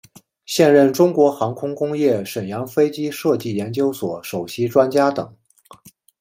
[0.47, 5.35] 现任中国航空工业沈阳飞机设计研究所首席专家等。